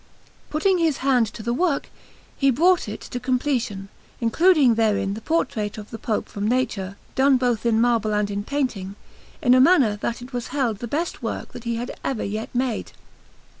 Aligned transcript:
Putting 0.49 0.79
his 0.79 0.97
hand 1.05 1.27
to 1.27 1.43
the 1.43 1.53
work, 1.53 1.87
he 2.35 2.49
brought 2.49 2.89
it 2.89 3.01
to 3.01 3.19
completion, 3.19 3.87
including 4.19 4.73
therein 4.73 5.13
the 5.13 5.21
portrait 5.21 5.77
of 5.77 5.91
the 5.91 5.99
Pope 5.99 6.27
from 6.27 6.47
nature, 6.47 6.97
done 7.13 7.37
both 7.37 7.67
in 7.67 7.79
marble 7.79 8.11
and 8.15 8.31
in 8.31 8.43
painting, 8.43 8.95
in 9.43 9.53
a 9.53 9.61
manner 9.61 9.95
that 9.97 10.19
it 10.23 10.33
was 10.33 10.47
held 10.47 10.79
the 10.79 10.87
best 10.87 11.21
work 11.21 11.51
that 11.51 11.65
he 11.65 11.75
had 11.75 11.91
ever 12.03 12.23
yet 12.23 12.49
made. 12.55 12.93